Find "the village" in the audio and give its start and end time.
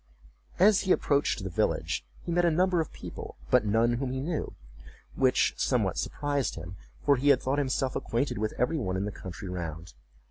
1.43-2.03